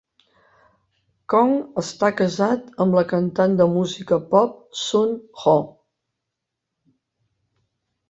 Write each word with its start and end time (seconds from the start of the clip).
Kong 1.33 1.53
està 1.81 2.09
casat 2.23 2.73
amb 2.87 2.99
la 2.99 3.05
cantant 3.13 3.55
de 3.61 3.69
música 3.77 4.21
pop 4.35 4.59
Sun 4.83 5.17
Ho. 5.41 5.57